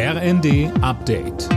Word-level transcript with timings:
RND 0.00 0.70
Update. 0.80 1.48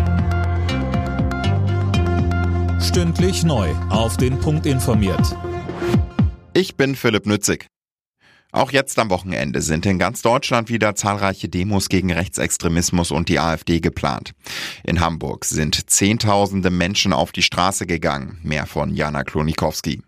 Stündlich 2.82 3.44
neu. 3.44 3.70
Auf 3.92 4.18
den 4.18 4.40
Punkt 4.40 4.66
informiert. 4.66 5.38
Ich 6.56 6.76
bin 6.76 6.96
Philipp 6.96 7.28
Nützig. 7.28 7.68
Auch 8.52 8.72
jetzt 8.72 8.98
am 8.98 9.12
Wochenende 9.12 9.62
sind 9.62 9.86
in 9.86 10.00
ganz 10.00 10.24
Deutschland 10.24 10.70
wieder 10.70 10.96
zahlreiche 10.96 11.50
Demos 11.50 11.88
gegen 11.88 12.12
Rechtsextremismus 12.12 13.12
und 13.12 13.30
die 13.30 13.38
AfD 13.38 13.80
geplant. 13.80 14.32
In 14.84 15.02
Hamburg 15.02 15.46
sind 15.46 15.92
Zehntausende 15.92 16.72
Menschen 16.72 17.14
auf 17.14 17.32
die 17.32 17.44
Straße 17.44 17.86
gegangen. 17.86 18.40
Mehr 18.42 18.66
von 18.66 18.96
Jana 18.96 19.24
Klonikowski. 19.24 20.02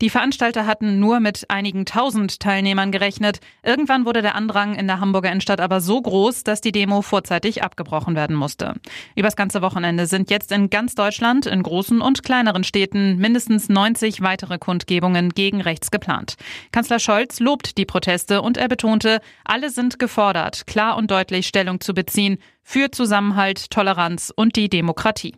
Die 0.00 0.10
Veranstalter 0.10 0.64
hatten 0.64 1.00
nur 1.00 1.18
mit 1.18 1.50
einigen 1.50 1.84
tausend 1.84 2.38
Teilnehmern 2.38 2.92
gerechnet. 2.92 3.40
Irgendwann 3.64 4.04
wurde 4.04 4.22
der 4.22 4.36
Andrang 4.36 4.76
in 4.76 4.86
der 4.86 5.00
Hamburger 5.00 5.30
Innenstadt 5.30 5.60
aber 5.60 5.80
so 5.80 6.00
groß, 6.00 6.44
dass 6.44 6.60
die 6.60 6.70
Demo 6.70 7.02
vorzeitig 7.02 7.64
abgebrochen 7.64 8.14
werden 8.14 8.36
musste. 8.36 8.74
Übers 9.16 9.34
ganze 9.34 9.60
Wochenende 9.60 10.06
sind 10.06 10.30
jetzt 10.30 10.52
in 10.52 10.70
ganz 10.70 10.94
Deutschland, 10.94 11.46
in 11.46 11.64
großen 11.64 12.00
und 12.00 12.22
kleineren 12.22 12.62
Städten, 12.62 13.16
mindestens 13.16 13.68
90 13.68 14.22
weitere 14.22 14.58
Kundgebungen 14.58 15.30
gegen 15.30 15.60
rechts 15.60 15.90
geplant. 15.90 16.36
Kanzler 16.70 17.00
Scholz 17.00 17.40
lobt 17.40 17.76
die 17.76 17.84
Proteste 17.84 18.40
und 18.40 18.56
er 18.56 18.68
betonte, 18.68 19.20
alle 19.44 19.68
sind 19.68 19.98
gefordert, 19.98 20.68
klar 20.68 20.96
und 20.96 21.10
deutlich 21.10 21.48
Stellung 21.48 21.80
zu 21.80 21.92
beziehen 21.92 22.38
für 22.62 22.92
Zusammenhalt, 22.92 23.70
Toleranz 23.70 24.32
und 24.36 24.54
die 24.54 24.68
Demokratie. 24.68 25.34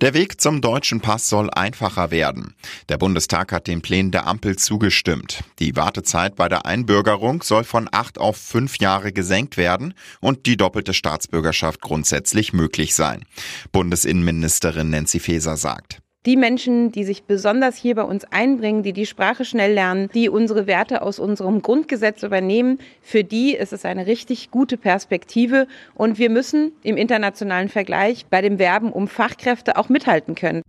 Der 0.00 0.14
Weg 0.14 0.40
zum 0.40 0.60
deutschen 0.60 1.00
Pass 1.00 1.28
soll 1.28 1.50
einfacher 1.50 2.12
werden. 2.12 2.54
Der 2.88 2.98
Bundestag 2.98 3.50
hat 3.50 3.66
den 3.66 3.82
Plänen 3.82 4.12
der 4.12 4.28
Ampel 4.28 4.54
zugestimmt. 4.56 5.42
Die 5.58 5.74
Wartezeit 5.74 6.36
bei 6.36 6.48
der 6.48 6.66
Einbürgerung 6.66 7.42
soll 7.42 7.64
von 7.64 7.88
acht 7.90 8.16
auf 8.16 8.36
fünf 8.36 8.78
Jahre 8.78 9.12
gesenkt 9.12 9.56
werden 9.56 9.94
und 10.20 10.46
die 10.46 10.56
doppelte 10.56 10.94
Staatsbürgerschaft 10.94 11.80
grundsätzlich 11.80 12.52
möglich 12.52 12.94
sein. 12.94 13.24
Bundesinnenministerin 13.72 14.90
Nancy 14.90 15.18
Faeser 15.18 15.56
sagt 15.56 15.98
die 16.28 16.36
Menschen, 16.36 16.92
die 16.92 17.04
sich 17.04 17.22
besonders 17.22 17.76
hier 17.76 17.94
bei 17.94 18.02
uns 18.02 18.26
einbringen, 18.30 18.82
die 18.82 18.92
die 18.92 19.06
Sprache 19.06 19.46
schnell 19.46 19.72
lernen, 19.72 20.10
die 20.12 20.28
unsere 20.28 20.66
Werte 20.66 21.00
aus 21.00 21.18
unserem 21.18 21.62
Grundgesetz 21.62 22.22
übernehmen, 22.22 22.80
für 23.00 23.24
die 23.24 23.54
ist 23.54 23.72
es 23.72 23.86
eine 23.86 24.06
richtig 24.06 24.50
gute 24.50 24.76
Perspektive. 24.76 25.66
Und 25.94 26.18
wir 26.18 26.28
müssen 26.28 26.72
im 26.82 26.98
internationalen 26.98 27.70
Vergleich 27.70 28.26
bei 28.26 28.42
dem 28.42 28.58
Werben 28.58 28.92
um 28.92 29.08
Fachkräfte 29.08 29.78
auch 29.78 29.88
mithalten 29.88 30.34
können. 30.34 30.60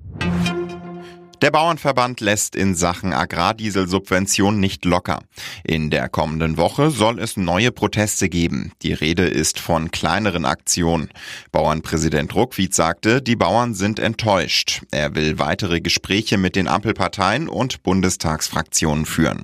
Der 1.42 1.52
Bauernverband 1.52 2.20
lässt 2.20 2.54
in 2.54 2.76
Sachen 2.76 3.14
Agrardieselsubvention 3.14 4.60
nicht 4.60 4.84
locker. 4.84 5.22
In 5.64 5.90
der 5.90 6.10
kommenden 6.10 6.58
Woche 6.58 6.92
soll 6.92 7.18
es 7.18 7.38
neue 7.38 7.72
Proteste 7.72 8.28
geben. 8.28 8.74
Die 8.82 8.92
Rede 8.92 9.24
ist 9.24 9.58
von 9.58 9.90
kleineren 9.90 10.44
Aktionen. 10.44 11.10
Bauernpräsident 11.54 12.36
Ruckwied 12.36 12.76
sagte, 12.76 13.22
die 13.22 13.38
Bauern 13.38 13.74
sind 13.74 14.00
enttäuscht. 14.00 14.82
Er 14.92 15.16
will 15.16 15.40
weitere 15.40 15.80
Gespräche 15.80 16.38
mit 16.38 16.58
den 16.58 16.68
Ampelparteien 16.68 17.48
und 17.48 17.84
Bundestagsfraktionen 17.84 19.06
führen. 19.06 19.44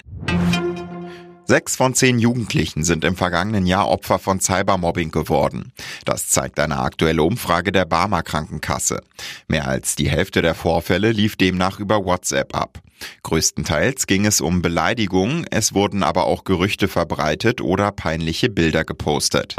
Sechs 1.55 1.77
von 1.77 1.93
zehn 1.93 2.19
Jugendlichen 2.19 2.83
sind 2.83 3.05
im 3.05 3.15
vergangenen 3.15 3.65
Jahr 3.65 3.87
Opfer 3.87 4.19
von 4.19 4.41
Cybermobbing 4.41 5.09
geworden. 5.09 5.71
Das 6.03 6.27
zeigt 6.27 6.59
eine 6.59 6.79
aktuelle 6.79 7.23
Umfrage 7.23 7.71
der 7.71 7.85
Barmer 7.85 8.23
Krankenkasse. 8.23 8.99
Mehr 9.47 9.65
als 9.65 9.95
die 9.95 10.09
Hälfte 10.09 10.41
der 10.41 10.53
Vorfälle 10.53 11.13
lief 11.13 11.37
demnach 11.37 11.79
über 11.79 12.03
WhatsApp 12.03 12.53
ab. 12.53 12.81
Größtenteils 13.23 14.05
ging 14.05 14.25
es 14.25 14.41
um 14.41 14.61
Beleidigungen, 14.61 15.45
es 15.49 15.73
wurden 15.73 16.03
aber 16.03 16.25
auch 16.25 16.43
Gerüchte 16.43 16.89
verbreitet 16.89 17.61
oder 17.61 17.93
peinliche 17.93 18.49
Bilder 18.49 18.83
gepostet. 18.83 19.55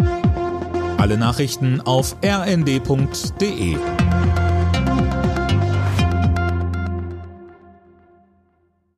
Alle 0.98 1.16
Nachrichten 1.16 1.80
auf 1.80 2.14
rnd.de 2.22 3.78